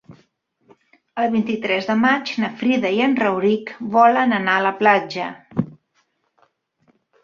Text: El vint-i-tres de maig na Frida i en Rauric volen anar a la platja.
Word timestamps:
El 1.23 1.29
vint-i-tres 1.35 1.91
de 1.91 1.97
maig 2.07 2.33
na 2.45 2.51
Frida 2.63 2.93
i 2.97 3.05
en 3.11 3.15
Rauric 3.23 3.77
volen 3.99 4.37
anar 4.43 4.59
a 4.59 4.67
la 4.71 4.77
platja. 4.85 5.33